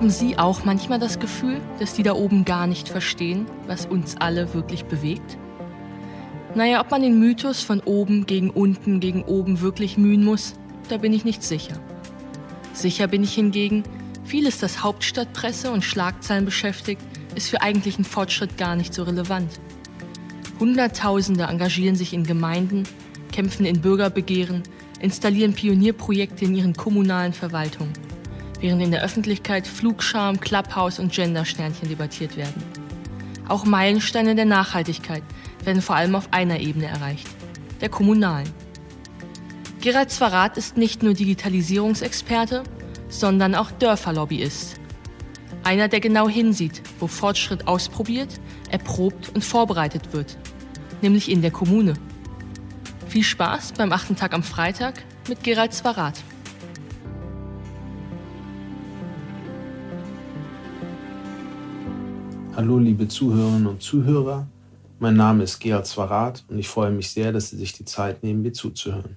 Haben 0.00 0.08
Sie 0.08 0.38
auch 0.38 0.64
manchmal 0.64 0.98
das 0.98 1.18
Gefühl, 1.18 1.60
dass 1.78 1.92
die 1.92 2.02
da 2.02 2.14
oben 2.14 2.46
gar 2.46 2.66
nicht 2.66 2.88
verstehen, 2.88 3.44
was 3.66 3.84
uns 3.84 4.16
alle 4.16 4.54
wirklich 4.54 4.86
bewegt? 4.86 5.36
Naja, 6.54 6.80
ob 6.80 6.90
man 6.90 7.02
den 7.02 7.18
Mythos 7.18 7.60
von 7.60 7.80
oben 7.80 8.24
gegen 8.24 8.48
unten 8.48 9.00
gegen 9.00 9.24
oben 9.24 9.60
wirklich 9.60 9.98
mühen 9.98 10.24
muss, 10.24 10.54
da 10.88 10.96
bin 10.96 11.12
ich 11.12 11.26
nicht 11.26 11.42
sicher. 11.42 11.78
Sicher 12.72 13.08
bin 13.08 13.22
ich 13.22 13.34
hingegen, 13.34 13.82
vieles, 14.24 14.58
das 14.58 14.82
Hauptstadtpresse 14.82 15.70
und 15.70 15.84
Schlagzeilen 15.84 16.46
beschäftigt, 16.46 17.02
ist 17.34 17.50
für 17.50 17.60
eigentlichen 17.60 18.06
Fortschritt 18.06 18.56
gar 18.56 18.76
nicht 18.76 18.94
so 18.94 19.02
relevant. 19.02 19.60
Hunderttausende 20.58 21.44
engagieren 21.44 21.96
sich 21.96 22.14
in 22.14 22.24
Gemeinden, 22.24 22.84
kämpfen 23.32 23.66
in 23.66 23.82
Bürgerbegehren, 23.82 24.62
installieren 24.98 25.52
Pionierprojekte 25.52 26.46
in 26.46 26.54
ihren 26.54 26.72
kommunalen 26.72 27.34
Verwaltungen, 27.34 27.92
während 28.60 28.82
in 28.82 28.90
der 28.90 29.02
Öffentlichkeit 29.02 29.66
Flugscham, 29.66 30.38
Clubhouse 30.40 30.98
und 30.98 31.12
Gendersternchen 31.12 31.88
debattiert 31.88 32.36
werden. 32.36 32.62
Auch 33.48 33.64
Meilensteine 33.64 34.34
der 34.34 34.44
Nachhaltigkeit 34.44 35.22
werden 35.64 35.82
vor 35.82 35.96
allem 35.96 36.14
auf 36.14 36.32
einer 36.32 36.60
Ebene 36.60 36.86
erreicht, 36.86 37.26
der 37.80 37.88
kommunalen. 37.88 38.48
Gerald 39.80 40.10
Zwarat 40.10 40.56
ist 40.56 40.76
nicht 40.76 41.02
nur 41.02 41.14
Digitalisierungsexperte, 41.14 42.62
sondern 43.08 43.54
auch 43.54 43.70
Dörferlobbyist. 43.70 44.76
Einer, 45.64 45.88
der 45.88 46.00
genau 46.00 46.28
hinsieht, 46.28 46.82
wo 47.00 47.06
Fortschritt 47.06 47.66
ausprobiert, 47.66 48.40
erprobt 48.70 49.30
und 49.34 49.44
vorbereitet 49.44 50.12
wird, 50.12 50.36
nämlich 51.02 51.30
in 51.30 51.42
der 51.42 51.50
Kommune. 51.50 51.94
Viel 53.08 53.24
Spaß 53.24 53.72
beim 53.72 53.92
achten 53.92 54.16
Tag 54.16 54.32
am 54.32 54.42
Freitag 54.42 55.02
mit 55.28 55.42
Gerald 55.42 55.74
Zwarat. 55.74 56.14
Hallo 62.60 62.78
liebe 62.78 63.08
Zuhörerinnen 63.08 63.66
und 63.66 63.80
Zuhörer, 63.80 64.46
mein 64.98 65.16
Name 65.16 65.44
ist 65.44 65.60
Gerald 65.60 65.86
Zwarat 65.86 66.44
und 66.48 66.58
ich 66.58 66.68
freue 66.68 66.90
mich 66.90 67.10
sehr, 67.10 67.32
dass 67.32 67.48
Sie 67.48 67.56
sich 67.56 67.72
die 67.72 67.86
Zeit 67.86 68.22
nehmen, 68.22 68.42
mir 68.42 68.52
zuzuhören. 68.52 69.16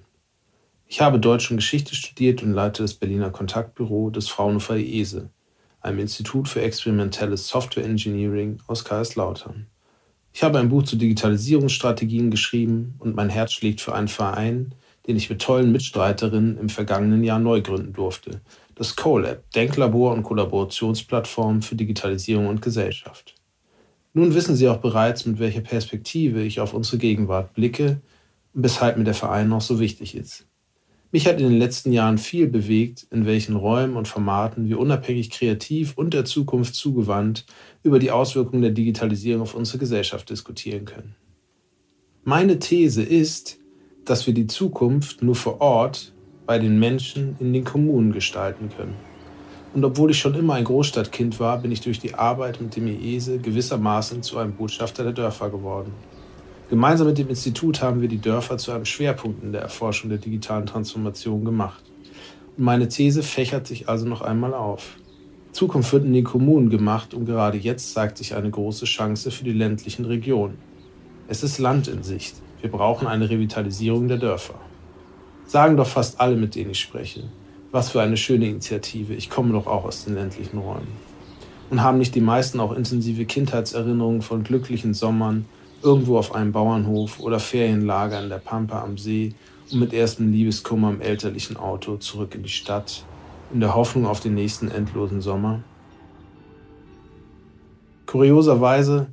Ich 0.86 1.02
habe 1.02 1.20
Deutsch 1.20 1.50
und 1.50 1.58
Geschichte 1.58 1.94
studiert 1.94 2.42
und 2.42 2.54
leite 2.54 2.82
das 2.82 2.94
Berliner 2.94 3.28
Kontaktbüro 3.28 4.08
des 4.08 4.28
Fraunhofer 4.28 4.78
IESE, 4.78 5.28
einem 5.82 5.98
Institut 5.98 6.48
für 6.48 6.62
experimentelles 6.62 7.46
Software 7.46 7.84
Engineering 7.84 8.60
aus 8.66 8.82
Kaiserslautern. 8.82 9.66
Ich 10.32 10.42
habe 10.42 10.58
ein 10.58 10.70
Buch 10.70 10.84
zu 10.84 10.96
Digitalisierungsstrategien 10.96 12.30
geschrieben 12.30 12.94
und 12.98 13.14
mein 13.14 13.28
Herz 13.28 13.52
schlägt 13.52 13.82
für 13.82 13.94
einen 13.94 14.08
Verein, 14.08 14.74
den 15.06 15.16
ich 15.16 15.28
mit 15.28 15.42
tollen 15.42 15.70
Mitstreiterinnen 15.70 16.56
im 16.56 16.70
vergangenen 16.70 17.22
Jahr 17.22 17.40
neu 17.40 17.60
gründen 17.60 17.92
durfte. 17.92 18.40
Das 18.76 18.96
CoLab, 18.96 19.50
Denklabor 19.52 20.12
und 20.12 20.24
Kollaborationsplattform 20.24 21.62
für 21.62 21.76
Digitalisierung 21.76 22.48
und 22.48 22.60
Gesellschaft. 22.60 23.36
Nun 24.14 24.34
wissen 24.34 24.56
Sie 24.56 24.68
auch 24.68 24.78
bereits, 24.78 25.26
mit 25.26 25.38
welcher 25.38 25.60
Perspektive 25.60 26.42
ich 26.42 26.60
auf 26.60 26.74
unsere 26.74 26.98
Gegenwart 26.98 27.52
blicke 27.54 28.00
und 28.52 28.62
weshalb 28.62 28.96
mir 28.96 29.04
der 29.04 29.14
Verein 29.14 29.48
noch 29.48 29.60
so 29.60 29.80
wichtig 29.80 30.16
ist. 30.16 30.46
Mich 31.10 31.28
hat 31.28 31.40
in 31.40 31.48
den 31.48 31.58
letzten 31.58 31.92
Jahren 31.92 32.18
viel 32.18 32.48
bewegt, 32.48 33.06
in 33.12 33.26
welchen 33.26 33.54
Räumen 33.54 33.96
und 33.96 34.08
Formaten 34.08 34.68
wir 34.68 34.80
unabhängig 34.80 35.30
kreativ 35.30 35.92
und 35.96 36.12
der 36.12 36.24
Zukunft 36.24 36.74
zugewandt 36.74 37.46
über 37.84 38.00
die 38.00 38.10
Auswirkungen 38.10 38.62
der 38.62 38.72
Digitalisierung 38.72 39.42
auf 39.42 39.54
unsere 39.54 39.78
Gesellschaft 39.78 40.28
diskutieren 40.30 40.84
können. 40.86 41.14
Meine 42.24 42.58
These 42.58 43.02
ist, 43.02 43.58
dass 44.04 44.26
wir 44.26 44.34
die 44.34 44.46
Zukunft 44.46 45.22
nur 45.22 45.36
vor 45.36 45.60
Ort 45.60 46.13
bei 46.46 46.58
den 46.58 46.78
Menschen 46.78 47.36
in 47.40 47.52
den 47.52 47.64
Kommunen 47.64 48.12
gestalten 48.12 48.68
können. 48.76 48.94
Und 49.74 49.84
obwohl 49.84 50.12
ich 50.12 50.18
schon 50.18 50.34
immer 50.34 50.54
ein 50.54 50.64
Großstadtkind 50.64 51.40
war, 51.40 51.58
bin 51.58 51.72
ich 51.72 51.80
durch 51.80 51.98
die 51.98 52.14
Arbeit 52.14 52.60
mit 52.60 52.76
dem 52.76 52.86
IESE 52.86 53.38
gewissermaßen 53.38 54.22
zu 54.22 54.38
einem 54.38 54.52
Botschafter 54.52 55.02
der 55.02 55.12
Dörfer 55.12 55.50
geworden. 55.50 55.92
Gemeinsam 56.70 57.08
mit 57.08 57.18
dem 57.18 57.28
Institut 57.28 57.82
haben 57.82 58.00
wir 58.00 58.08
die 58.08 58.20
Dörfer 58.20 58.56
zu 58.56 58.72
einem 58.72 58.84
Schwerpunkt 58.84 59.42
in 59.42 59.52
der 59.52 59.62
Erforschung 59.62 60.10
der 60.10 60.18
digitalen 60.18 60.66
Transformation 60.66 61.44
gemacht. 61.44 61.82
Und 62.56 62.64
meine 62.64 62.88
These 62.88 63.22
fächert 63.22 63.66
sich 63.66 63.88
also 63.88 64.06
noch 64.06 64.22
einmal 64.22 64.54
auf. 64.54 64.96
Zukunft 65.52 65.92
wird 65.92 66.04
in 66.04 66.12
den 66.12 66.24
Kommunen 66.24 66.70
gemacht 66.70 67.14
und 67.14 67.26
gerade 67.26 67.58
jetzt 67.58 67.92
zeigt 67.92 68.18
sich 68.18 68.34
eine 68.34 68.50
große 68.50 68.86
Chance 68.86 69.30
für 69.30 69.44
die 69.44 69.52
ländlichen 69.52 70.04
Regionen. 70.04 70.58
Es 71.26 71.42
ist 71.42 71.58
Land 71.58 71.88
in 71.88 72.02
Sicht. 72.02 72.36
Wir 72.60 72.70
brauchen 72.70 73.06
eine 73.06 73.28
Revitalisierung 73.28 74.08
der 74.08 74.18
Dörfer. 74.18 74.54
Sagen 75.46 75.76
doch 75.76 75.86
fast 75.86 76.20
alle, 76.20 76.36
mit 76.36 76.54
denen 76.54 76.70
ich 76.70 76.80
spreche. 76.80 77.24
Was 77.70 77.90
für 77.90 78.00
eine 78.00 78.16
schöne 78.16 78.48
Initiative. 78.48 79.14
Ich 79.14 79.30
komme 79.30 79.52
doch 79.52 79.66
auch 79.66 79.84
aus 79.84 80.04
den 80.04 80.14
ländlichen 80.14 80.58
Räumen. 80.58 80.88
Und 81.70 81.82
haben 81.82 81.98
nicht 81.98 82.14
die 82.14 82.20
meisten 82.20 82.60
auch 82.60 82.72
intensive 82.72 83.24
Kindheitserinnerungen 83.24 84.22
von 84.22 84.44
glücklichen 84.44 84.94
Sommern, 84.94 85.46
irgendwo 85.82 86.18
auf 86.18 86.34
einem 86.34 86.52
Bauernhof 86.52 87.20
oder 87.20 87.38
Ferienlager 87.38 88.22
in 88.22 88.30
der 88.30 88.38
Pampa 88.38 88.82
am 88.82 88.96
See 88.96 89.34
und 89.70 89.80
mit 89.80 89.92
erstem 89.92 90.32
Liebeskummer 90.32 90.90
im 90.90 91.00
elterlichen 91.00 91.56
Auto 91.56 91.96
zurück 91.96 92.34
in 92.34 92.42
die 92.42 92.48
Stadt, 92.48 93.04
in 93.52 93.60
der 93.60 93.74
Hoffnung 93.74 94.06
auf 94.06 94.20
den 94.20 94.34
nächsten 94.34 94.70
endlosen 94.70 95.20
Sommer. 95.20 95.62
Kurioserweise 98.06 99.08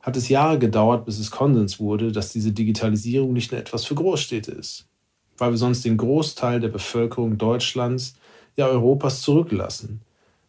hat 0.00 0.16
es 0.16 0.28
Jahre 0.28 0.58
gedauert, 0.58 1.06
bis 1.06 1.18
es 1.18 1.30
Konsens 1.30 1.80
wurde, 1.80 2.12
dass 2.12 2.32
diese 2.32 2.52
Digitalisierung 2.52 3.32
nicht 3.32 3.52
nur 3.52 3.60
etwas 3.60 3.84
für 3.84 3.94
Großstädte 3.94 4.52
ist, 4.52 4.86
weil 5.38 5.50
wir 5.50 5.58
sonst 5.58 5.84
den 5.84 5.96
Großteil 5.96 6.60
der 6.60 6.68
Bevölkerung 6.68 7.38
Deutschlands, 7.38 8.14
ja 8.56 8.66
Europas 8.66 9.22
zurücklassen 9.22 10.02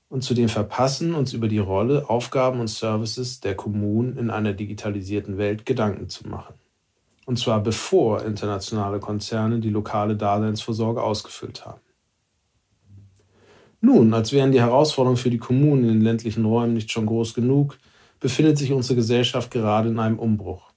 und 0.09 0.23
zudem 0.23 0.49
verpassen, 0.49 1.15
uns 1.15 1.33
über 1.33 1.47
die 1.47 1.59
Rolle, 1.59 2.09
Aufgaben 2.09 2.59
und 2.59 2.67
Services 2.67 3.39
der 3.39 3.55
Kommunen 3.55 4.17
in 4.17 4.29
einer 4.29 4.53
digitalisierten 4.53 5.37
Welt 5.37 5.65
Gedanken 5.65 6.09
zu 6.09 6.27
machen. 6.27 6.55
Und 7.25 7.39
zwar 7.39 7.61
bevor 7.63 8.23
internationale 8.23 8.99
Konzerne 8.99 9.59
die 9.59 9.69
lokale 9.69 10.15
Daseinsvorsorge 10.15 11.01
ausgefüllt 11.01 11.65
haben. 11.65 11.79
Nun, 13.79 14.13
als 14.13 14.31
wären 14.31 14.51
die 14.51 14.61
Herausforderungen 14.61 15.17
für 15.17 15.29
die 15.29 15.37
Kommunen 15.37 15.83
in 15.83 15.89
den 15.89 16.01
ländlichen 16.01 16.45
Räumen 16.45 16.73
nicht 16.73 16.91
schon 16.91 17.05
groß 17.05 17.33
genug, 17.33 17.77
befindet 18.19 18.57
sich 18.57 18.71
unsere 18.71 18.95
Gesellschaft 18.95 19.51
gerade 19.51 19.89
in 19.89 19.99
einem 19.99 20.19
Umbruch. 20.19 20.71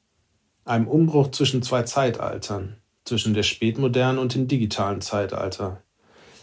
Einem 0.65 0.89
Umbruch 0.89 1.31
zwischen 1.31 1.63
zwei 1.63 1.83
Zeitaltern, 1.83 2.77
zwischen 3.07 3.35
der 3.35 3.43
spätmodernen 3.43 4.19
und 4.19 4.35
dem 4.35 4.49
digitalen 4.49 5.01
Zeitalter. 5.01 5.83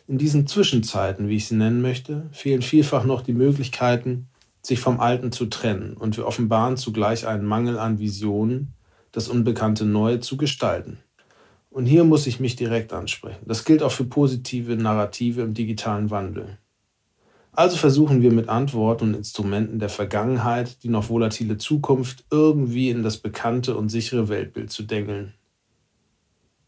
In 0.08 0.18
diesen 0.18 0.48
Zwischenzeiten, 0.48 1.30
wie 1.30 1.38
ich 1.38 1.48
sie 1.48 1.56
nennen 1.56 1.82
möchte, 1.82 2.30
fehlen 2.32 2.62
vielfach 2.62 3.06
noch 3.06 3.22
die 3.22 3.34
Möglichkeiten, 3.34 4.28
sich 4.62 4.80
vom 4.80 5.00
Alten 5.00 5.32
zu 5.32 5.46
trennen 5.46 5.96
und 5.96 6.18
wir 6.18 6.26
offenbaren 6.26 6.78
zugleich 6.78 7.28
einen 7.28 7.46
Mangel 7.46 7.78
an 7.78 8.00
Visionen, 8.00 8.74
das 9.12 9.28
Unbekannte 9.28 9.86
Neue 9.86 10.20
zu 10.20 10.38
gestalten. 10.38 11.00
Und 11.70 11.86
hier 11.86 12.04
muss 12.04 12.28
ich 12.28 12.40
mich 12.40 12.56
direkt 12.56 12.94
ansprechen. 12.94 13.46
Das 13.46 13.66
gilt 13.66 13.82
auch 13.84 13.92
für 13.92 14.06
positive 14.06 14.76
Narrative 14.76 15.42
im 15.42 15.54
digitalen 15.54 16.12
Wandel. 16.12 16.58
Also 17.52 17.78
versuchen 17.78 18.22
wir 18.22 18.32
mit 18.32 18.50
Antworten 18.50 19.10
und 19.10 19.16
Instrumenten 19.16 19.80
der 19.80 19.90
Vergangenheit 19.90 20.84
die 20.84 20.90
noch 20.90 21.10
volatile 21.10 21.58
Zukunft 21.58 22.26
irgendwie 22.32 22.90
in 22.90 23.04
das 23.04 23.18
bekannte 23.18 23.76
und 23.78 23.90
sichere 23.90 24.28
Weltbild 24.28 24.72
zu 24.72 24.84
dengeln. 24.84 25.34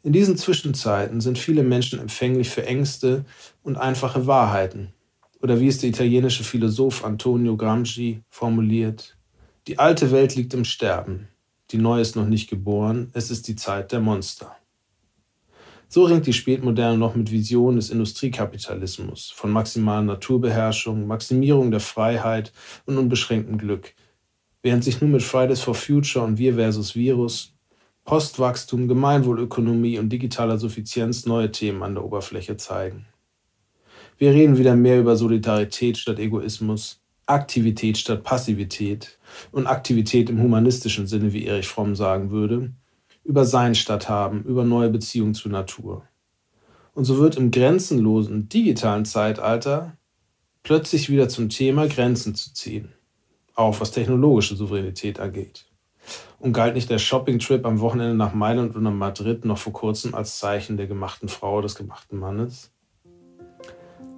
In 0.05 0.13
diesen 0.13 0.37
Zwischenzeiten 0.37 1.19
sind 1.19 1.39
viele 1.39 1.63
Menschen 1.63 1.99
empfänglich 1.99 2.51
für 2.51 2.63
Ängste 2.63 3.25
und 3.63 3.75
einfache 3.75 4.27
Wahrheiten. 4.27 4.93
Oder 5.41 5.59
wie 5.59 5.67
es 5.67 5.79
der 5.79 5.89
italienische 5.89 6.43
Philosoph 6.43 7.03
Antonio 7.03 7.57
Gramsci 7.57 8.21
formuliert, 8.29 9.17
die 9.65 9.79
alte 9.79 10.11
Welt 10.11 10.35
liegt 10.35 10.53
im 10.53 10.63
Sterben, 10.63 11.27
die 11.71 11.79
neue 11.79 12.03
ist 12.03 12.15
noch 12.15 12.27
nicht 12.27 12.47
geboren, 12.51 13.09
es 13.13 13.31
ist 13.31 13.47
die 13.47 13.55
Zeit 13.55 13.91
der 13.91 13.99
Monster. 13.99 14.55
So 15.87 16.03
ringt 16.03 16.27
die 16.27 16.33
Spätmoderne 16.33 16.99
noch 16.99 17.15
mit 17.15 17.31
Visionen 17.31 17.77
des 17.77 17.89
Industriekapitalismus, 17.89 19.31
von 19.31 19.49
maximaler 19.49 20.03
Naturbeherrschung, 20.03 21.07
Maximierung 21.07 21.71
der 21.71 21.79
Freiheit 21.79 22.53
und 22.85 22.99
unbeschränktem 22.99 23.57
Glück, 23.57 23.95
während 24.61 24.83
sich 24.83 25.01
nun 25.01 25.13
mit 25.13 25.23
Fridays 25.23 25.61
for 25.61 25.73
Future 25.73 26.23
und 26.23 26.37
Wir 26.37 26.53
versus 26.53 26.93
Virus 26.93 27.54
Postwachstum, 28.05 28.87
Gemeinwohlökonomie 28.87 29.97
und 29.97 30.09
digitaler 30.09 30.59
Suffizienz 30.59 31.25
neue 31.25 31.51
Themen 31.51 31.81
an 31.81 31.95
der 31.95 32.05
Oberfläche 32.05 32.55
zeigen. 32.55 33.07
Wir 34.19 34.31
reden 34.31 34.59
wieder 34.59 34.75
mehr 34.75 34.99
über 34.99 35.15
Solidarität 35.15 35.97
statt 35.97 36.19
Egoismus, 36.19 37.01
Aktivität 37.25 37.97
statt 37.97 38.23
Passivität 38.23 39.17
und 39.51 39.65
Aktivität 39.65 40.29
im 40.29 40.39
humanistischen 40.39 41.07
Sinne, 41.07 41.33
wie 41.33 41.47
Erich 41.47 41.67
Fromm 41.67 41.95
sagen 41.95 42.29
würde, 42.29 42.71
über 43.23 43.43
Sein 43.43 43.73
statt 43.73 44.07
Haben, 44.07 44.43
über 44.43 44.63
neue 44.63 44.89
Beziehungen 44.89 45.33
zur 45.33 45.51
Natur. 45.51 46.07
Und 46.93 47.05
so 47.05 47.17
wird 47.17 47.37
im 47.37 47.49
grenzenlosen 47.49 48.47
digitalen 48.47 49.05
Zeitalter 49.05 49.97
plötzlich 50.61 51.09
wieder 51.09 51.27
zum 51.27 51.49
Thema 51.49 51.87
Grenzen 51.87 52.35
zu 52.35 52.53
ziehen, 52.53 52.93
auch 53.55 53.79
was 53.81 53.89
technologische 53.89 54.55
Souveränität 54.55 55.19
angeht. 55.19 55.65
Und 56.39 56.53
galt 56.53 56.75
nicht 56.75 56.89
der 56.89 56.99
Shopping-Trip 56.99 57.65
am 57.65 57.79
Wochenende 57.79 58.15
nach 58.15 58.33
Mailand 58.33 58.75
oder 58.75 58.91
Madrid 58.91 59.45
noch 59.45 59.57
vor 59.57 59.73
kurzem 59.73 60.13
als 60.13 60.37
Zeichen 60.37 60.77
der 60.77 60.87
gemachten 60.87 61.29
Frau 61.29 61.61
des 61.61 61.75
gemachten 61.75 62.19
Mannes? 62.19 62.71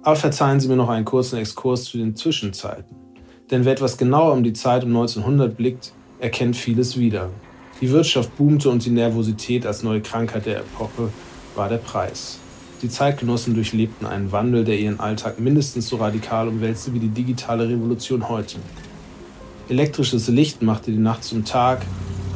Aber 0.02 0.16
verzeihen 0.16 0.60
Sie 0.60 0.68
mir 0.68 0.76
noch 0.76 0.88
einen 0.88 1.04
kurzen 1.04 1.38
Exkurs 1.38 1.84
zu 1.84 1.98
den 1.98 2.16
Zwischenzeiten. 2.16 2.96
Denn 3.50 3.64
wer 3.64 3.72
etwas 3.72 3.96
genauer 3.96 4.32
um 4.32 4.44
die 4.44 4.52
Zeit 4.52 4.84
um 4.84 4.90
1900 4.90 5.56
blickt, 5.56 5.92
erkennt 6.18 6.56
vieles 6.56 6.98
wieder. 6.98 7.30
Die 7.80 7.90
Wirtschaft 7.90 8.36
boomte 8.36 8.70
und 8.70 8.84
die 8.84 8.90
Nervosität 8.90 9.64
als 9.64 9.82
neue 9.82 10.00
Krankheit 10.00 10.46
der 10.46 10.58
Epoche 10.58 11.10
war 11.54 11.68
der 11.68 11.78
Preis. 11.78 12.38
Die 12.82 12.88
Zeitgenossen 12.88 13.54
durchlebten 13.54 14.06
einen 14.06 14.30
Wandel, 14.30 14.64
der 14.64 14.78
ihren 14.78 15.00
Alltag 15.00 15.40
mindestens 15.40 15.88
so 15.88 15.96
radikal 15.96 16.48
umwälzte 16.48 16.94
wie 16.94 17.00
die 17.00 17.08
digitale 17.08 17.68
Revolution 17.68 18.28
heute. 18.28 18.58
Elektrisches 19.68 20.28
Licht 20.28 20.62
machte 20.62 20.90
die 20.90 20.96
Nacht 20.96 21.24
zum 21.24 21.44
Tag, 21.44 21.82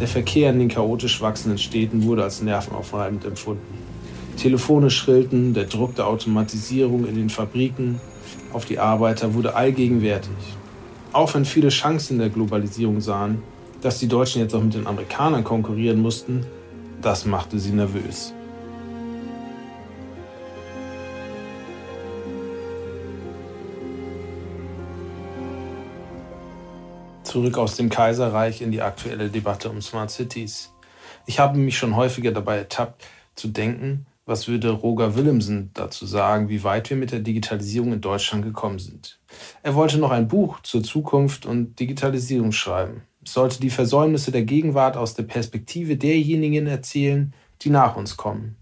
der 0.00 0.06
Verkehr 0.06 0.50
in 0.50 0.58
den 0.58 0.68
chaotisch 0.68 1.22
wachsenden 1.22 1.56
Städten 1.56 2.02
wurde 2.02 2.24
als 2.24 2.42
nervenaufreibend 2.42 3.24
empfunden. 3.24 3.78
Telefone 4.36 4.90
schrillten, 4.90 5.54
der 5.54 5.64
Druck 5.64 5.94
der 5.94 6.08
Automatisierung 6.08 7.06
in 7.06 7.14
den 7.14 7.30
Fabriken 7.30 8.00
auf 8.52 8.66
die 8.66 8.78
Arbeiter 8.78 9.32
wurde 9.32 9.54
allgegenwärtig. 9.54 10.36
Auch 11.12 11.32
wenn 11.34 11.46
viele 11.46 11.70
Chancen 11.70 12.18
der 12.18 12.28
Globalisierung 12.28 13.00
sahen, 13.00 13.42
dass 13.80 13.98
die 13.98 14.08
Deutschen 14.08 14.42
jetzt 14.42 14.54
auch 14.54 14.62
mit 14.62 14.74
den 14.74 14.86
Amerikanern 14.86 15.42
konkurrieren 15.42 16.02
mussten, 16.02 16.44
das 17.00 17.24
machte 17.24 17.58
sie 17.58 17.72
nervös. 17.72 18.34
Zurück 27.32 27.56
aus 27.56 27.76
dem 27.76 27.88
Kaiserreich 27.88 28.60
in 28.60 28.72
die 28.72 28.82
aktuelle 28.82 29.30
Debatte 29.30 29.70
um 29.70 29.80
Smart 29.80 30.10
Cities. 30.10 30.70
Ich 31.24 31.38
habe 31.38 31.56
mich 31.56 31.78
schon 31.78 31.96
häufiger 31.96 32.30
dabei 32.30 32.58
ertappt, 32.58 33.06
zu 33.36 33.48
denken, 33.48 34.04
was 34.26 34.48
würde 34.48 34.68
Roger 34.68 35.16
Willemsen 35.16 35.70
dazu 35.72 36.04
sagen, 36.04 36.50
wie 36.50 36.62
weit 36.62 36.90
wir 36.90 36.98
mit 36.98 37.10
der 37.10 37.20
Digitalisierung 37.20 37.94
in 37.94 38.02
Deutschland 38.02 38.44
gekommen 38.44 38.78
sind? 38.78 39.18
Er 39.62 39.74
wollte 39.74 39.96
noch 39.96 40.10
ein 40.10 40.28
Buch 40.28 40.60
zur 40.60 40.82
Zukunft 40.82 41.46
und 41.46 41.80
Digitalisierung 41.80 42.52
schreiben. 42.52 43.00
Es 43.24 43.32
sollte 43.32 43.60
die 43.60 43.70
Versäumnisse 43.70 44.30
der 44.30 44.42
Gegenwart 44.42 44.98
aus 44.98 45.14
der 45.14 45.22
Perspektive 45.22 45.96
derjenigen 45.96 46.66
erzählen, 46.66 47.32
die 47.62 47.70
nach 47.70 47.96
uns 47.96 48.18
kommen. 48.18 48.56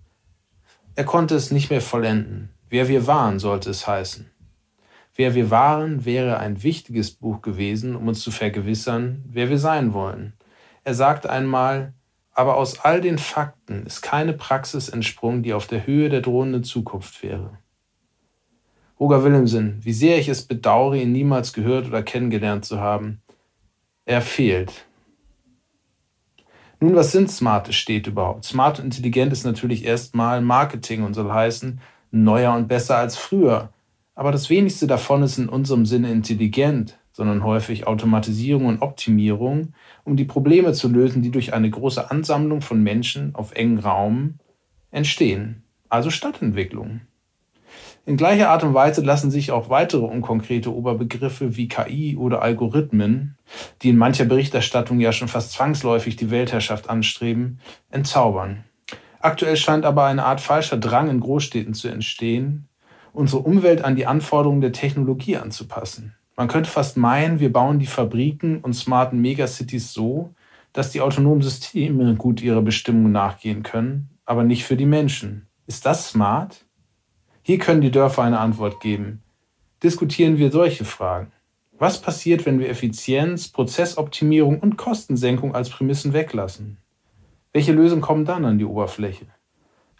Er 0.94 1.06
konnte 1.06 1.34
es 1.34 1.50
nicht 1.50 1.70
mehr 1.70 1.82
vollenden. 1.82 2.50
Wer 2.69 2.87
wir 2.87 3.08
waren, 3.08 3.40
sollte 3.40 3.69
es 3.70 3.88
heißen. 3.88 4.31
Wer 5.20 5.34
wir 5.34 5.50
waren, 5.50 6.06
wäre 6.06 6.38
ein 6.38 6.62
wichtiges 6.62 7.11
Buch 7.11 7.43
gewesen, 7.43 7.94
um 7.94 8.08
uns 8.08 8.20
zu 8.20 8.31
vergewissern, 8.31 9.22
wer 9.28 9.50
wir 9.50 9.58
sein 9.58 9.93
wollen. 9.93 10.32
Er 10.82 10.94
sagte 10.94 11.28
einmal, 11.28 11.93
aber 12.32 12.56
aus 12.56 12.81
all 12.81 13.02
den 13.02 13.19
Fakten 13.19 13.84
ist 13.84 14.00
keine 14.00 14.32
Praxis 14.32 14.88
entsprungen, 14.88 15.43
die 15.43 15.52
auf 15.52 15.67
der 15.67 15.87
Höhe 15.87 16.08
der 16.08 16.22
drohenden 16.22 16.64
Zukunft 16.64 17.22
wäre. 17.22 17.58
Roger 18.99 19.22
Willemsen, 19.22 19.81
wie 19.82 19.93
sehr 19.93 20.19
ich 20.19 20.31
es 20.31 20.40
bedauere, 20.40 20.96
ihn 20.96 21.12
niemals 21.12 21.52
gehört 21.52 21.87
oder 21.87 22.02
kennengelernt 22.02 22.64
zu 22.64 22.81
haben. 22.81 23.20
Er 24.06 24.23
fehlt. 24.23 24.87
Nun, 26.81 26.94
was 26.94 27.12
sind 27.12 27.31
smarte 27.31 27.75
Städte 27.75 28.08
überhaupt? 28.08 28.46
Smart 28.46 28.78
und 28.78 28.87
intelligent 28.87 29.34
ist 29.34 29.44
natürlich 29.44 29.84
erstmal 29.84 30.40
Marketing 30.40 31.02
und 31.02 31.12
soll 31.12 31.31
heißen, 31.31 31.78
neuer 32.11 32.55
und 32.55 32.69
besser 32.69 32.96
als 32.96 33.19
früher. 33.19 33.70
Aber 34.20 34.32
das 34.32 34.50
wenigste 34.50 34.87
davon 34.87 35.22
ist 35.22 35.38
in 35.38 35.49
unserem 35.49 35.87
Sinne 35.87 36.12
intelligent, 36.12 36.99
sondern 37.11 37.43
häufig 37.43 37.87
Automatisierung 37.87 38.67
und 38.67 38.82
Optimierung, 38.82 39.72
um 40.05 40.14
die 40.14 40.26
Probleme 40.26 40.75
zu 40.75 40.90
lösen, 40.90 41.22
die 41.22 41.31
durch 41.31 41.55
eine 41.55 41.70
große 41.70 42.11
Ansammlung 42.11 42.61
von 42.61 42.82
Menschen 42.82 43.34
auf 43.34 43.52
engen 43.52 43.78
Raum 43.78 44.34
entstehen, 44.90 45.62
also 45.88 46.11
Stadtentwicklung. 46.11 47.00
In 48.05 48.19
gleicher 48.19 48.50
Art 48.50 48.62
und 48.62 48.75
Weise 48.75 49.00
lassen 49.00 49.31
sich 49.31 49.52
auch 49.52 49.70
weitere 49.70 50.05
unkonkrete 50.05 50.70
Oberbegriffe 50.70 51.56
wie 51.56 51.69
KI 51.69 52.19
oder 52.19 52.43
Algorithmen, 52.43 53.38
die 53.81 53.88
in 53.88 53.96
mancher 53.96 54.26
Berichterstattung 54.26 55.00
ja 55.00 55.12
schon 55.12 55.28
fast 55.28 55.52
zwangsläufig 55.52 56.16
die 56.16 56.31
Weltherrschaft 56.31 56.90
anstreben, 56.90 57.61
entzaubern. 57.88 58.64
Aktuell 59.20 59.56
scheint 59.56 59.87
aber 59.87 60.05
eine 60.05 60.26
Art 60.26 60.43
falscher 60.43 60.76
Drang 60.76 61.08
in 61.08 61.20
Großstädten 61.20 61.73
zu 61.73 61.88
entstehen, 61.88 62.66
unsere 63.12 63.43
Umwelt 63.43 63.85
an 63.85 63.97
die 63.97 64.07
Anforderungen 64.07 64.61
der 64.61 64.73
Technologie 64.73 65.37
anzupassen. 65.37 66.15
Man 66.37 66.49
könnte 66.49 66.71
fast 66.71 66.97
meinen, 66.97 67.41
wir 67.41 67.53
bauen 67.53 67.79
die 67.79 67.87
Fabriken 67.87 68.61
und 68.61 68.75
smarten 68.75 69.21
Megacities 69.21 69.93
so, 69.93 70.35
dass 70.73 70.91
die 70.91 71.01
autonomen 71.01 71.43
Systeme 71.43 72.15
gut 72.15 72.41
ihrer 72.41 72.62
Bestimmung 72.62 73.12
nachgehen 73.12 73.62
können, 73.62 74.11
aber 74.25 74.45
nicht 74.45 74.65
für 74.65 74.77
die 74.77 74.87
Menschen. 74.87 75.47
Ist 75.67 75.87
das 75.87 76.09
smart? 76.09 76.65
Hier 77.43 77.59
können 77.59 77.81
die 77.81 77.91
Dörfer 77.91 78.23
eine 78.23 78.39
Antwort 78.39 78.81
geben. 78.81 79.23
Diskutieren 79.83 80.39
wir 80.39 80.51
solche 80.51 80.85
Fragen. 80.85 81.33
Was 81.79 82.01
passiert, 82.01 82.45
wenn 82.45 82.59
wir 82.59 82.69
Effizienz, 82.69 83.49
Prozessoptimierung 83.49 84.61
und 84.61 84.77
Kostensenkung 84.77 85.55
als 85.55 85.71
Prämissen 85.71 86.12
weglassen? 86.12 86.77
Welche 87.53 87.73
Lösungen 87.73 88.03
kommen 88.03 88.25
dann 88.25 88.45
an 88.45 88.59
die 88.59 88.67
Oberfläche? 88.67 89.27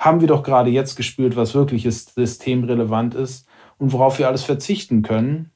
Haben 0.01 0.21
wir 0.21 0.29
doch 0.29 0.43
gerade 0.43 0.71
jetzt 0.71 0.97
gespürt, 0.97 1.37
was 1.37 1.55
wirklich 1.55 1.85
systemrelevant 1.85 3.15
ist 3.15 3.47
und 3.79 3.93
worauf 3.93 4.19
wir 4.19 4.27
alles 4.27 4.43
verzichten 4.43 5.03
können, 5.03 5.53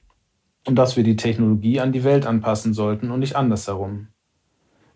und 0.66 0.76
dass 0.76 0.96
wir 0.96 1.04
die 1.04 1.16
Technologie 1.16 1.80
an 1.80 1.92
die 1.92 2.04
Welt 2.04 2.26
anpassen 2.26 2.72
sollten 2.72 3.10
und 3.10 3.20
nicht 3.20 3.36
andersherum. 3.36 4.08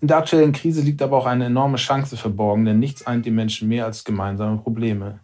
In 0.00 0.08
der 0.08 0.18
aktuellen 0.18 0.52
Krise 0.52 0.82
liegt 0.82 1.02
aber 1.02 1.16
auch 1.16 1.26
eine 1.26 1.46
enorme 1.46 1.76
Chance 1.76 2.16
verborgen, 2.16 2.64
denn 2.64 2.78
nichts 2.78 3.06
eint 3.06 3.26
die 3.26 3.30
Menschen 3.30 3.68
mehr 3.68 3.84
als 3.84 4.04
gemeinsame 4.04 4.58
Probleme. 4.58 5.20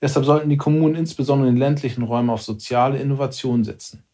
Deshalb 0.00 0.26
sollten 0.26 0.48
die 0.50 0.56
Kommunen 0.56 0.94
insbesondere 0.94 1.48
in 1.48 1.56
ländlichen 1.56 2.02
Räumen 2.02 2.30
auf 2.30 2.42
soziale 2.42 2.98
Innovation 2.98 3.64
setzen. 3.64 4.04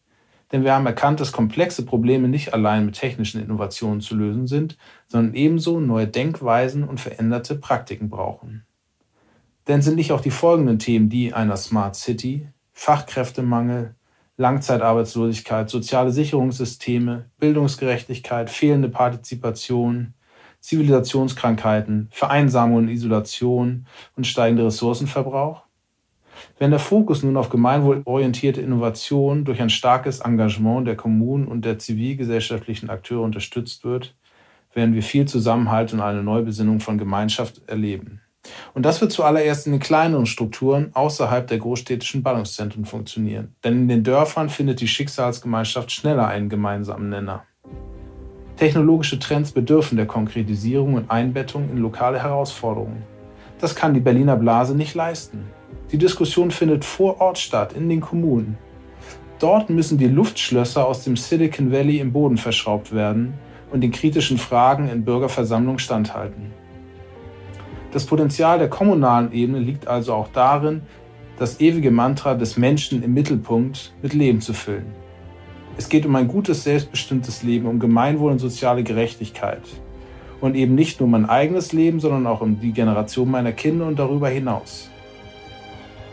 Denn 0.51 0.63
wir 0.63 0.73
haben 0.73 0.85
erkannt, 0.85 1.19
dass 1.19 1.31
komplexe 1.31 1.85
Probleme 1.85 2.27
nicht 2.27 2.53
allein 2.53 2.85
mit 2.85 2.95
technischen 2.95 3.41
Innovationen 3.41 4.01
zu 4.01 4.15
lösen 4.15 4.47
sind, 4.47 4.77
sondern 5.07 5.35
ebenso 5.35 5.79
neue 5.79 6.07
Denkweisen 6.07 6.83
und 6.83 6.99
veränderte 6.99 7.55
Praktiken 7.55 8.09
brauchen. 8.09 8.65
Denn 9.69 9.83
sind 9.83 9.97
nicht 9.97 10.11
auch 10.11 10.21
die 10.21 10.31
folgenden 10.31 10.79
Themen 10.79 11.09
die 11.09 11.31
einer 11.31 11.55
Smart 11.55 11.95
City, 11.95 12.49
Fachkräftemangel, 12.73 13.93
Langzeitarbeitslosigkeit, 14.35 15.69
soziale 15.69 16.11
Sicherungssysteme, 16.11 17.25
Bildungsgerechtigkeit, 17.37 18.49
fehlende 18.49 18.89
Partizipation, 18.89 20.15
Zivilisationskrankheiten, 20.59 22.07
Vereinsamung 22.09 22.77
und 22.77 22.89
Isolation 22.89 23.85
und 24.15 24.25
steigender 24.25 24.65
Ressourcenverbrauch? 24.65 25.61
Wenn 26.57 26.71
der 26.71 26.79
Fokus 26.79 27.21
nun 27.21 27.37
auf 27.37 27.49
gemeinwohlorientierte 27.49 28.61
Innovation 28.61 29.45
durch 29.45 29.61
ein 29.61 29.69
starkes 29.69 30.21
Engagement 30.21 30.87
der 30.87 30.95
Kommunen 30.95 31.47
und 31.47 31.63
der 31.63 31.77
zivilgesellschaftlichen 31.77 32.89
Akteure 32.89 33.21
unterstützt 33.21 33.83
wird, 33.83 34.15
werden 34.73 34.95
wir 34.95 35.03
viel 35.03 35.27
Zusammenhalt 35.27 35.93
und 35.93 35.99
eine 35.99 36.23
Neubesinnung 36.23 36.79
von 36.79 36.97
Gemeinschaft 36.97 37.61
erleben. 37.67 38.21
Und 38.73 38.83
das 38.83 39.01
wird 39.01 39.11
zuallererst 39.11 39.65
in 39.65 39.73
den 39.73 39.81
kleineren 39.81 40.25
Strukturen 40.25 40.91
außerhalb 40.93 41.47
der 41.47 41.57
großstädtischen 41.57 42.23
Ballungszentren 42.23 42.85
funktionieren. 42.85 43.55
Denn 43.63 43.73
in 43.73 43.87
den 43.87 44.03
Dörfern 44.03 44.49
findet 44.49 44.79
die 44.81 44.87
Schicksalsgemeinschaft 44.87 45.91
schneller 45.91 46.27
einen 46.27 46.49
gemeinsamen 46.49 47.09
Nenner. 47.09 47.43
Technologische 48.55 49.19
Trends 49.19 49.51
bedürfen 49.51 49.97
der 49.97 50.05
Konkretisierung 50.05 50.95
und 50.95 51.09
Einbettung 51.09 51.69
in 51.69 51.77
lokale 51.77 52.21
Herausforderungen. 52.21 53.03
Das 53.59 53.75
kann 53.75 53.93
die 53.93 53.99
Berliner 53.99 54.35
Blase 54.35 54.75
nicht 54.75 54.95
leisten. 54.95 55.45
Die 55.91 55.97
Diskussion 55.97 56.51
findet 56.51 56.85
vor 56.85 57.19
Ort 57.19 57.37
statt, 57.37 57.73
in 57.73 57.89
den 57.89 58.01
Kommunen. 58.01 58.57
Dort 59.39 59.69
müssen 59.69 59.97
die 59.97 60.07
Luftschlösser 60.07 60.85
aus 60.85 61.03
dem 61.03 61.15
Silicon 61.15 61.71
Valley 61.71 61.99
im 61.99 62.11
Boden 62.11 62.37
verschraubt 62.37 62.93
werden 62.93 63.33
und 63.71 63.81
den 63.81 63.91
kritischen 63.91 64.37
Fragen 64.37 64.89
in 64.89 65.05
Bürgerversammlungen 65.05 65.79
standhalten. 65.79 66.51
Das 67.91 68.05
Potenzial 68.05 68.59
der 68.59 68.69
kommunalen 68.69 69.31
Ebene 69.31 69.59
liegt 69.59 69.87
also 69.87 70.13
auch 70.13 70.27
darin, 70.31 70.81
das 71.39 71.59
ewige 71.59 71.89
Mantra 71.89 72.35
des 72.35 72.57
Menschen 72.57 73.01
im 73.01 73.13
Mittelpunkt 73.13 73.93
mit 74.01 74.13
Leben 74.13 74.41
zu 74.41 74.53
füllen. 74.53 74.93
Es 75.77 75.89
geht 75.89 76.05
um 76.05 76.15
ein 76.15 76.27
gutes, 76.27 76.65
selbstbestimmtes 76.65 77.41
Leben, 77.41 77.65
um 77.65 77.79
Gemeinwohl 77.79 78.31
und 78.31 78.39
soziale 78.39 78.83
Gerechtigkeit. 78.83 79.61
Und 80.41 80.55
eben 80.55 80.75
nicht 80.75 80.99
nur 80.99 81.09
mein 81.09 81.27
eigenes 81.27 81.73
Leben, 81.73 81.99
sondern 81.99 82.27
auch 82.27 82.41
um 82.41 82.59
die 82.59 82.73
Generation 82.73 83.31
meiner 83.31 83.53
Kinder 83.53 83.87
und 83.87 83.97
darüber 83.97 84.29
hinaus. 84.29 84.89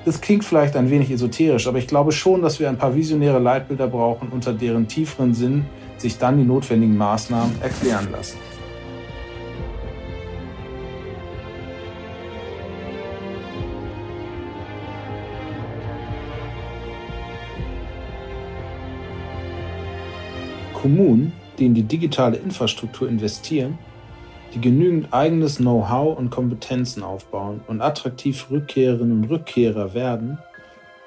Das 0.04 0.20
klingt 0.20 0.44
vielleicht 0.44 0.76
ein 0.76 0.88
wenig 0.88 1.10
esoterisch, 1.10 1.66
aber 1.66 1.78
ich 1.78 1.88
glaube 1.88 2.12
schon, 2.12 2.40
dass 2.40 2.60
wir 2.60 2.68
ein 2.68 2.78
paar 2.78 2.94
visionäre 2.94 3.40
Leitbilder 3.40 3.88
brauchen, 3.88 4.28
unter 4.28 4.52
deren 4.52 4.86
tieferen 4.86 5.34
Sinn 5.34 5.66
sich 5.96 6.16
dann 6.16 6.38
die 6.38 6.44
notwendigen 6.44 6.96
Maßnahmen 6.96 7.60
erklären 7.60 8.08
lassen. 8.12 8.38
Kommunen, 20.86 21.32
die 21.58 21.66
in 21.66 21.74
die 21.74 21.82
digitale 21.82 22.36
Infrastruktur 22.36 23.08
investieren, 23.08 23.76
die 24.54 24.60
genügend 24.60 25.12
eigenes 25.12 25.56
Know-how 25.56 26.16
und 26.16 26.30
Kompetenzen 26.30 27.02
aufbauen 27.02 27.60
und 27.66 27.80
attraktiv 27.80 28.46
Rückkehrerinnen 28.52 29.24
und 29.24 29.24
Rückkehrer 29.24 29.94
werden, 29.94 30.38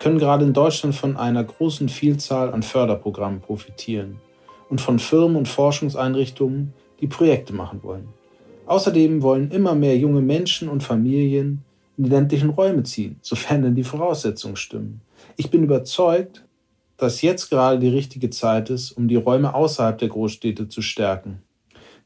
können 0.02 0.20
gerade 0.20 0.44
in 0.44 0.52
Deutschland 0.52 0.96
von 0.96 1.16
einer 1.16 1.46
großen 1.46 1.88
Vielzahl 1.88 2.54
an 2.54 2.62
Förderprogrammen 2.62 3.40
profitieren 3.40 4.18
und 4.70 4.82
von 4.82 5.00
Firmen 5.00 5.38
und 5.38 5.48
Forschungseinrichtungen, 5.48 6.74
die 7.00 7.08
Projekte 7.08 7.54
machen 7.54 7.82
wollen. 7.82 8.10
Außerdem 8.66 9.22
wollen 9.22 9.50
immer 9.50 9.76
mehr 9.76 9.98
junge 9.98 10.20
Menschen 10.20 10.68
und 10.68 10.84
Familien 10.84 11.64
in 11.98 12.04
die 12.04 12.10
ländlichen 12.10 12.50
Räume 12.50 12.84
ziehen, 12.84 13.16
sofern 13.22 13.62
denn 13.62 13.76
die 13.76 13.86
Voraussetzungen 13.86 14.58
stimmen. 14.58 15.00
Ich 15.38 15.50
bin 15.50 15.64
überzeugt, 15.64 16.44
dass 17.00 17.22
jetzt 17.22 17.50
gerade 17.50 17.80
die 17.80 17.88
richtige 17.88 18.30
Zeit 18.30 18.70
ist, 18.70 18.92
um 18.92 19.08
die 19.08 19.16
Räume 19.16 19.56
außerhalb 19.56 19.98
der 19.98 20.10
Großstädte 20.10 20.68
zu 20.68 20.82
stärken. 20.82 21.42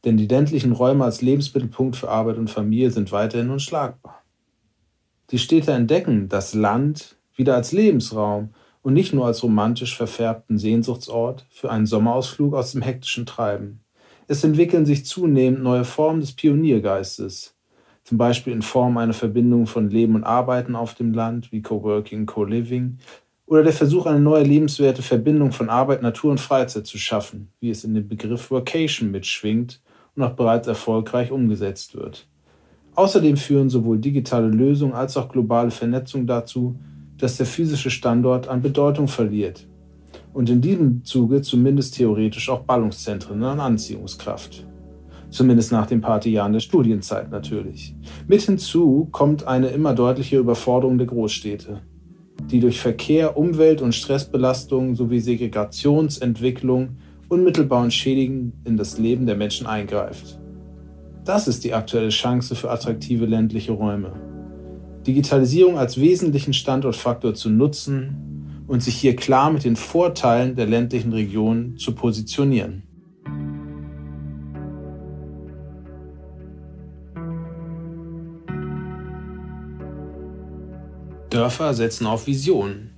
Denn 0.05 0.17
die 0.17 0.27
ländlichen 0.27 0.71
Räume 0.71 1.03
als 1.03 1.21
Lebensmittelpunkt 1.21 1.95
für 1.95 2.09
Arbeit 2.09 2.37
und 2.37 2.49
Familie 2.49 2.91
sind 2.91 3.11
weiterhin 3.11 3.49
unschlagbar. 3.49 4.21
Die 5.31 5.39
Städte 5.39 5.71
entdecken 5.71 6.29
das 6.29 6.53
Land 6.53 7.17
wieder 7.35 7.55
als 7.55 7.71
Lebensraum 7.71 8.49
und 8.83 8.93
nicht 8.93 9.13
nur 9.13 9.25
als 9.25 9.41
romantisch 9.41 9.97
verfärbten 9.97 10.59
Sehnsuchtsort 10.59 11.47
für 11.49 11.71
einen 11.71 11.87
Sommerausflug 11.87 12.53
aus 12.53 12.73
dem 12.73 12.83
hektischen 12.83 13.25
Treiben. 13.25 13.79
Es 14.27 14.43
entwickeln 14.43 14.85
sich 14.85 15.05
zunehmend 15.05 15.63
neue 15.63 15.85
Formen 15.85 16.21
des 16.21 16.33
Pioniergeistes, 16.33 17.55
zum 18.03 18.17
Beispiel 18.17 18.53
in 18.53 18.61
Form 18.61 18.97
einer 18.97 19.13
Verbindung 19.13 19.65
von 19.65 19.89
Leben 19.89 20.15
und 20.15 20.23
Arbeiten 20.23 20.75
auf 20.75 20.93
dem 20.93 21.13
Land, 21.13 21.51
wie 21.51 21.61
Coworking, 21.61 22.25
Co-Living, 22.25 22.99
oder 23.45 23.63
der 23.63 23.73
Versuch, 23.73 24.05
eine 24.05 24.19
neue 24.19 24.43
lebenswerte 24.43 25.01
Verbindung 25.01 25.51
von 25.51 25.69
Arbeit, 25.69 26.01
Natur 26.01 26.31
und 26.31 26.39
Freizeit 26.39 26.87
zu 26.87 26.97
schaffen, 26.97 27.49
wie 27.59 27.69
es 27.69 27.83
in 27.83 27.93
dem 27.93 28.07
Begriff 28.07 28.51
Workation 28.51 29.11
mitschwingt 29.11 29.81
und 30.15 30.23
auch 30.23 30.33
bereits 30.33 30.67
erfolgreich 30.67 31.31
umgesetzt 31.31 31.95
wird. 31.95 32.27
Außerdem 32.95 33.37
führen 33.37 33.69
sowohl 33.69 33.97
digitale 33.97 34.47
Lösungen 34.47 34.93
als 34.93 35.17
auch 35.17 35.29
globale 35.29 35.71
Vernetzung 35.71 36.27
dazu, 36.27 36.79
dass 37.17 37.37
der 37.37 37.45
physische 37.45 37.89
Standort 37.89 38.47
an 38.47 38.61
Bedeutung 38.61 39.07
verliert 39.07 39.67
und 40.33 40.49
in 40.49 40.61
diesem 40.61 41.03
Zuge 41.03 41.41
zumindest 41.41 41.95
theoretisch 41.95 42.49
auch 42.49 42.61
Ballungszentren 42.61 43.43
an 43.43 43.59
Anziehungskraft. 43.59 44.65
Zumindest 45.29 45.71
nach 45.71 45.87
den 45.87 46.01
Partyjahren 46.01 46.53
der 46.53 46.59
Studienzeit 46.59 47.31
natürlich. 47.31 47.95
Mit 48.27 48.41
hinzu 48.41 49.07
kommt 49.11 49.47
eine 49.47 49.67
immer 49.69 49.95
deutliche 49.95 50.37
Überforderung 50.37 50.99
der 50.99 51.07
Großstädte, 51.07 51.81
die 52.51 52.59
durch 52.59 52.79
Verkehr, 52.79 53.37
Umwelt- 53.37 53.81
und 53.81 53.95
Stressbelastung 53.95 54.95
sowie 54.95 55.19
Segregationsentwicklung 55.19 56.97
unmittelbar 57.29 57.83
und 57.83 57.93
schädigend 57.93 58.53
in 58.65 58.77
das 58.77 58.97
Leben 58.97 59.25
der 59.25 59.35
Menschen 59.35 59.65
eingreift. 59.65 60.39
Das 61.25 61.47
ist 61.47 61.63
die 61.63 61.73
aktuelle 61.73 62.09
Chance 62.09 62.55
für 62.55 62.69
attraktive 62.69 63.25
ländliche 63.25 63.71
Räume. 63.71 64.13
Digitalisierung 65.07 65.77
als 65.77 65.99
wesentlichen 65.99 66.53
Standortfaktor 66.53 67.33
zu 67.33 67.49
nutzen 67.49 68.63
und 68.67 68.83
sich 68.83 68.95
hier 68.95 69.15
klar 69.15 69.51
mit 69.51 69.63
den 69.63 69.75
Vorteilen 69.75 70.55
der 70.55 70.65
ländlichen 70.65 71.13
Regionen 71.13 71.77
zu 71.77 71.93
positionieren. 71.95 72.82
Dörfer 81.33 81.73
setzen 81.73 82.05
auf 82.05 82.27
Visionen. 82.27 82.91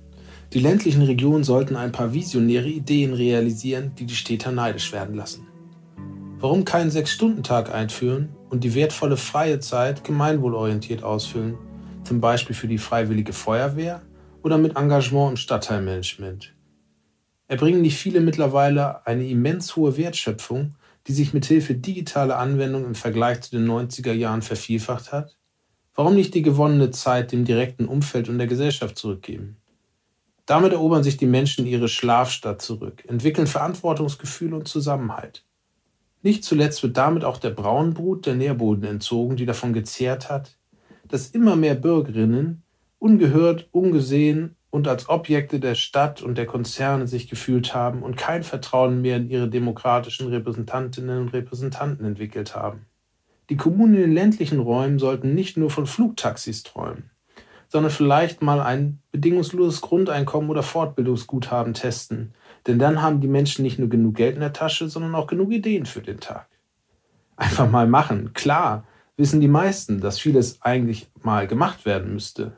Die 0.52 0.58
ländlichen 0.58 1.00
Regionen 1.00 1.42
sollten 1.42 1.74
ein 1.74 1.90
paar 1.90 2.12
visionäre 2.12 2.68
Ideen 2.68 3.14
realisieren, 3.14 3.92
die 3.98 4.04
die 4.04 4.14
Städter 4.14 4.52
neidisch 4.52 4.92
werden 4.92 5.14
lassen. 5.14 5.46
Warum 6.38 6.66
keinen 6.66 6.90
Sechs-Stunden-Tag 6.90 7.74
einführen 7.74 8.28
und 8.50 8.62
die 8.62 8.74
wertvolle 8.74 9.16
freie 9.16 9.58
Zeit 9.60 10.04
gemeinwohlorientiert 10.04 11.02
ausfüllen, 11.02 11.56
zum 12.04 12.20
Beispiel 12.20 12.54
für 12.54 12.68
die 12.68 12.76
Freiwillige 12.76 13.32
Feuerwehr 13.32 14.02
oder 14.42 14.58
mit 14.58 14.76
Engagement 14.76 15.30
im 15.30 15.36
Stadtteilmanagement. 15.38 16.54
Erbringen 17.48 17.80
nicht 17.80 17.96
viele 17.96 18.20
mittlerweile 18.20 19.06
eine 19.06 19.26
immens 19.26 19.76
hohe 19.76 19.96
Wertschöpfung, 19.96 20.74
die 21.06 21.12
sich 21.12 21.32
mithilfe 21.32 21.74
digitaler 21.74 22.38
Anwendungen 22.38 22.88
im 22.88 22.94
Vergleich 22.96 23.40
zu 23.40 23.52
den 23.52 23.66
90er 23.66 24.12
Jahren 24.12 24.42
vervielfacht 24.42 25.10
hat? 25.10 25.38
Warum 25.96 26.14
nicht 26.14 26.34
die 26.34 26.42
gewonnene 26.42 26.90
Zeit 26.90 27.32
dem 27.32 27.46
direkten 27.46 27.86
Umfeld 27.86 28.28
und 28.28 28.36
der 28.36 28.46
Gesellschaft 28.46 28.98
zurückgeben? 28.98 29.56
Damit 30.44 30.72
erobern 30.72 31.02
sich 31.02 31.16
die 31.16 31.26
Menschen 31.26 31.66
ihre 31.66 31.88
Schlafstadt 31.88 32.60
zurück, 32.60 33.02
entwickeln 33.08 33.46
Verantwortungsgefühl 33.46 34.52
und 34.52 34.68
Zusammenhalt. 34.68 35.44
Nicht 36.22 36.44
zuletzt 36.44 36.82
wird 36.82 36.98
damit 36.98 37.24
auch 37.24 37.38
der 37.38 37.50
Braunbrut 37.50 38.26
der 38.26 38.34
Nährboden 38.34 38.84
entzogen, 38.84 39.36
die 39.36 39.46
davon 39.46 39.72
gezehrt 39.72 40.28
hat, 40.28 40.58
dass 41.08 41.28
immer 41.28 41.56
mehr 41.56 41.74
Bürgerinnen 41.74 42.62
ungehört, 42.98 43.68
ungesehen 43.72 44.54
und 44.70 44.88
als 44.88 45.08
Objekte 45.08 45.60
der 45.60 45.74
Stadt 45.74 46.22
und 46.22 46.36
der 46.36 46.46
Konzerne 46.46 47.06
sich 47.06 47.28
gefühlt 47.28 47.74
haben 47.74 48.02
und 48.02 48.16
kein 48.16 48.42
Vertrauen 48.42 49.00
mehr 49.00 49.16
in 49.16 49.30
ihre 49.30 49.48
demokratischen 49.48 50.28
Repräsentantinnen 50.28 51.22
und 51.22 51.32
Repräsentanten 51.32 52.04
entwickelt 52.04 52.54
haben. 52.54 52.86
Die 53.48 53.56
Kommunen 53.56 53.94
in 53.94 54.00
den 54.00 54.14
ländlichen 54.14 54.58
Räumen 54.58 54.98
sollten 54.98 55.34
nicht 55.34 55.56
nur 55.56 55.70
von 55.70 55.86
Flugtaxis 55.86 56.64
träumen, 56.64 57.10
sondern 57.68 57.92
vielleicht 57.92 58.42
mal 58.42 58.60
ein 58.60 59.00
bedingungsloses 59.12 59.80
Grundeinkommen 59.80 60.50
oder 60.50 60.62
Fortbildungsguthaben 60.62 61.74
testen, 61.74 62.34
denn 62.66 62.78
dann 62.78 63.02
haben 63.02 63.20
die 63.20 63.28
Menschen 63.28 63.62
nicht 63.62 63.78
nur 63.78 63.88
genug 63.88 64.16
Geld 64.16 64.34
in 64.34 64.40
der 64.40 64.52
Tasche, 64.52 64.88
sondern 64.88 65.14
auch 65.14 65.28
genug 65.28 65.52
Ideen 65.52 65.86
für 65.86 66.00
den 66.00 66.18
Tag. 66.18 66.48
Einfach 67.36 67.70
mal 67.70 67.86
machen, 67.86 68.32
klar, 68.32 68.84
wissen 69.16 69.40
die 69.40 69.48
meisten, 69.48 70.00
dass 70.00 70.18
vieles 70.18 70.62
eigentlich 70.62 71.08
mal 71.22 71.46
gemacht 71.46 71.86
werden 71.86 72.12
müsste. 72.12 72.56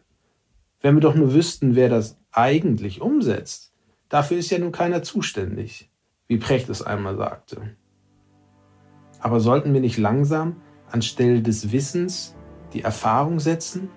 Wenn 0.80 0.94
wir 0.94 1.00
doch 1.00 1.14
nur 1.14 1.34
wüssten, 1.34 1.74
wer 1.74 1.88
das 1.88 2.16
eigentlich 2.30 3.00
umsetzt, 3.00 3.72
dafür 4.08 4.38
ist 4.38 4.50
ja 4.50 4.58
nun 4.58 4.72
keiner 4.72 5.02
zuständig, 5.02 5.90
wie 6.28 6.38
Precht 6.38 6.68
es 6.68 6.82
einmal 6.82 7.16
sagte. 7.16 7.76
Aber 9.20 9.40
sollten 9.40 9.74
wir 9.74 9.80
nicht 9.80 9.98
langsam 9.98 10.56
anstelle 10.90 11.42
des 11.42 11.72
Wissens 11.72 12.34
die 12.72 12.82
Erfahrung 12.82 13.40
setzen? 13.40 13.88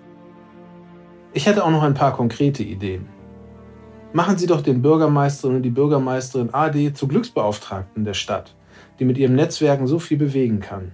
Ich 1.32 1.46
hätte 1.46 1.64
auch 1.64 1.70
noch 1.70 1.82
ein 1.82 1.94
paar 1.94 2.14
konkrete 2.14 2.62
Ideen. 2.62 3.06
Machen 4.12 4.36
Sie 4.36 4.46
doch 4.46 4.60
den 4.60 4.82
Bürgermeisterin 4.82 5.56
und 5.56 5.62
die 5.62 5.70
Bürgermeisterin 5.70 6.52
AD 6.52 6.92
zu 6.92 7.08
Glücksbeauftragten 7.08 8.04
der 8.04 8.12
Stadt, 8.12 8.54
die 8.98 9.06
mit 9.06 9.16
ihrem 9.16 9.34
Netzwerken 9.34 9.86
so 9.86 9.98
viel 9.98 10.18
bewegen 10.18 10.60
kann. 10.60 10.92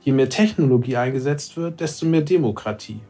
Je 0.00 0.12
mehr 0.12 0.28
Technologie 0.28 0.98
eingesetzt 0.98 1.56
wird, 1.56 1.80
desto 1.80 2.04
mehr 2.04 2.20
Demokratie. 2.20 3.00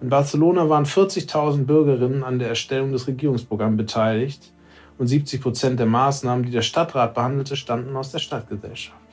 In 0.00 0.08
Barcelona 0.08 0.68
waren 0.68 0.84
40.000 0.84 1.64
Bürgerinnen 1.64 2.22
an 2.22 2.38
der 2.38 2.48
Erstellung 2.48 2.92
des 2.92 3.08
Regierungsprogramms 3.08 3.76
beteiligt 3.76 4.52
und 4.98 5.08
70 5.08 5.40
Prozent 5.42 5.80
der 5.80 5.86
Maßnahmen, 5.86 6.44
die 6.44 6.52
der 6.52 6.62
Stadtrat 6.62 7.14
behandelte, 7.14 7.56
stammten 7.56 7.96
aus 7.96 8.12
der 8.12 8.20
Stadtgesellschaft. 8.20 9.09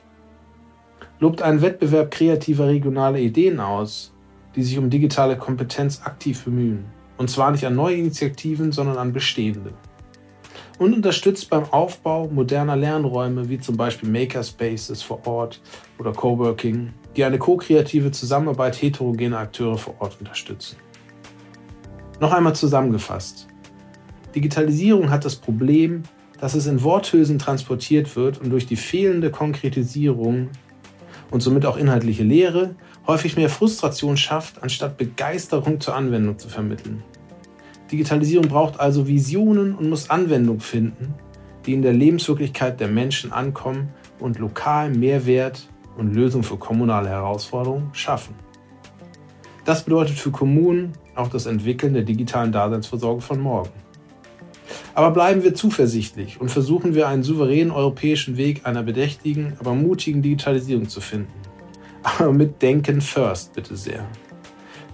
Lobt 1.20 1.42
einen 1.42 1.62
Wettbewerb 1.62 2.10
kreativer 2.10 2.68
regionaler 2.68 3.18
Ideen 3.18 3.60
aus, 3.60 4.12
die 4.54 4.62
sich 4.62 4.78
um 4.78 4.90
digitale 4.90 5.36
Kompetenz 5.36 6.02
aktiv 6.04 6.44
bemühen. 6.44 6.86
Und 7.16 7.30
zwar 7.30 7.50
nicht 7.50 7.66
an 7.66 7.74
neue 7.74 7.96
Initiativen, 7.96 8.70
sondern 8.72 8.96
an 8.96 9.12
bestehende 9.12 9.72
und 10.78 10.94
unterstützt 10.94 11.50
beim 11.50 11.64
Aufbau 11.64 12.28
moderner 12.28 12.76
Lernräume 12.76 13.48
wie 13.48 13.58
zum 13.58 13.76
Beispiel 13.76 14.08
Makerspaces 14.08 15.02
vor 15.02 15.26
Ort 15.26 15.60
oder 15.98 16.12
Coworking, 16.12 16.92
die 17.16 17.24
eine 17.24 17.38
ko-kreative 17.38 18.10
Zusammenarbeit 18.10 18.80
heterogener 18.80 19.38
Akteure 19.38 19.76
vor 19.76 19.94
Ort 19.98 20.16
unterstützen. 20.20 20.76
Noch 22.20 22.32
einmal 22.32 22.54
zusammengefasst. 22.54 23.48
Digitalisierung 24.34 25.10
hat 25.10 25.24
das 25.24 25.36
Problem, 25.36 26.02
dass 26.40 26.54
es 26.54 26.66
in 26.66 26.82
Worthülsen 26.82 27.38
transportiert 27.38 28.14
wird 28.14 28.40
und 28.40 28.50
durch 28.50 28.66
die 28.66 28.76
fehlende 28.76 29.30
Konkretisierung 29.30 30.50
und 31.30 31.40
somit 31.40 31.66
auch 31.66 31.76
inhaltliche 31.76 32.22
Lehre 32.22 32.74
häufig 33.06 33.36
mehr 33.36 33.48
Frustration 33.48 34.16
schafft, 34.16 34.62
anstatt 34.62 34.96
Begeisterung 34.96 35.80
zur 35.80 35.94
Anwendung 35.94 36.38
zu 36.38 36.48
vermitteln. 36.48 37.02
Digitalisierung 37.90 38.48
braucht 38.48 38.78
also 38.80 39.06
Visionen 39.06 39.74
und 39.74 39.88
muss 39.88 40.10
Anwendung 40.10 40.60
finden, 40.60 41.14
die 41.64 41.72
in 41.72 41.82
der 41.82 41.92
Lebenswirklichkeit 41.94 42.80
der 42.80 42.88
Menschen 42.88 43.32
ankommen 43.32 43.88
und 44.18 44.38
lokal 44.38 44.90
Mehrwert 44.90 45.68
und 45.96 46.14
Lösungen 46.14 46.44
für 46.44 46.58
kommunale 46.58 47.08
Herausforderungen 47.08 47.90
schaffen. 47.92 48.34
Das 49.64 49.84
bedeutet 49.84 50.18
für 50.18 50.30
Kommunen 50.30 50.92
auch 51.14 51.28
das 51.28 51.46
Entwickeln 51.46 51.94
der 51.94 52.04
digitalen 52.04 52.52
Daseinsvorsorge 52.52 53.20
von 53.20 53.40
morgen. 53.40 53.70
Aber 54.98 55.12
bleiben 55.12 55.44
wir 55.44 55.54
zuversichtlich 55.54 56.40
und 56.40 56.50
versuchen 56.50 56.92
wir 56.92 57.06
einen 57.06 57.22
souveränen 57.22 57.70
europäischen 57.70 58.36
Weg 58.36 58.66
einer 58.66 58.82
bedächtigen, 58.82 59.52
aber 59.60 59.72
mutigen 59.72 60.22
Digitalisierung 60.22 60.88
zu 60.88 61.00
finden. 61.00 61.30
Aber 62.02 62.32
mit 62.32 62.60
Denken 62.60 63.00
first, 63.00 63.52
bitte 63.52 63.76
sehr. 63.76 64.04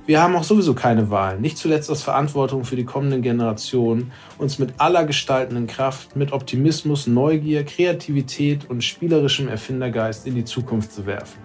Wir 0.05 0.23
haben 0.23 0.37
auch 0.37 0.45
sowieso 0.45 0.75
keine 0.75 1.09
Wahl, 1.09 1.41
nicht 1.41 1.57
zuletzt 1.57 1.91
aus 1.91 2.03
Verantwortung 2.03 2.67
für 2.67 2.77
die 2.77 2.85
kommenden 2.85 3.23
Generationen, 3.23 4.13
uns 4.37 4.59
mit 4.59 4.75
aller 4.77 5.07
gestaltenden 5.07 5.67
Kraft, 5.67 6.15
mit 6.17 6.33
Optimismus, 6.33 7.07
Neugier, 7.07 7.65
Kreativität 7.65 8.69
und 8.69 8.85
spielerischem 8.85 9.49
Erfindergeist 9.49 10.27
in 10.27 10.35
die 10.35 10.45
Zukunft 10.45 10.93
zu 10.93 11.07
werfen. 11.07 11.39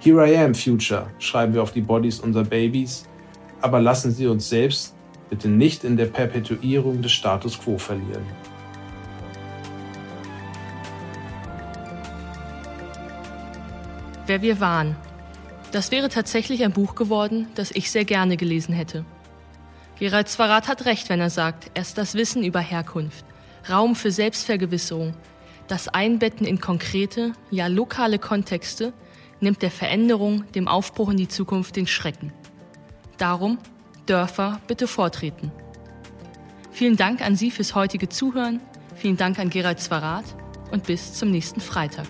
Here 0.00 0.28
I 0.28 0.36
am, 0.38 0.56
Future, 0.56 1.06
schreiben 1.20 1.54
wir 1.54 1.62
auf 1.62 1.70
die 1.70 1.82
Bodies 1.82 2.18
unserer 2.18 2.42
Babys, 2.42 3.04
aber 3.60 3.80
lassen 3.80 4.10
Sie 4.10 4.26
uns 4.26 4.48
selbst 4.48 4.97
Bitte 5.30 5.48
nicht 5.48 5.84
in 5.84 5.96
der 5.96 6.06
Perpetuierung 6.06 7.02
des 7.02 7.12
Status 7.12 7.58
quo 7.58 7.78
verlieren. 7.78 8.24
Wer 14.26 14.42
wir 14.42 14.60
waren. 14.60 14.96
Das 15.72 15.90
wäre 15.90 16.08
tatsächlich 16.08 16.64
ein 16.64 16.72
Buch 16.72 16.94
geworden, 16.94 17.46
das 17.54 17.70
ich 17.70 17.90
sehr 17.90 18.04
gerne 18.04 18.36
gelesen 18.36 18.74
hätte. 18.74 19.04
Gerald 19.98 20.28
Zwarat 20.28 20.68
hat 20.68 20.84
recht, 20.84 21.08
wenn 21.08 21.20
er 21.20 21.30
sagt, 21.30 21.70
erst 21.74 21.98
das 21.98 22.14
Wissen 22.14 22.44
über 22.44 22.60
Herkunft, 22.60 23.24
Raum 23.68 23.96
für 23.96 24.10
Selbstvergewisserung, 24.10 25.14
das 25.66 25.88
Einbetten 25.88 26.46
in 26.46 26.60
konkrete, 26.60 27.32
ja 27.50 27.66
lokale 27.66 28.18
Kontexte 28.18 28.92
nimmt 29.40 29.60
der 29.60 29.70
Veränderung, 29.70 30.44
dem 30.52 30.68
Aufbruch 30.68 31.10
in 31.10 31.16
die 31.16 31.28
Zukunft 31.28 31.76
den 31.76 31.86
Schrecken. 31.86 32.32
Darum 33.18 33.58
Dörfer 34.08 34.60
bitte 34.66 34.86
vortreten. 34.86 35.52
Vielen 36.72 36.96
Dank 36.96 37.20
an 37.20 37.36
Sie 37.36 37.50
fürs 37.50 37.74
heutige 37.74 38.08
Zuhören, 38.08 38.60
vielen 38.94 39.16
Dank 39.16 39.38
an 39.38 39.50
Gerald 39.50 39.80
Zwarat 39.80 40.24
und 40.70 40.84
bis 40.84 41.14
zum 41.14 41.30
nächsten 41.30 41.60
Freitag. 41.60 42.06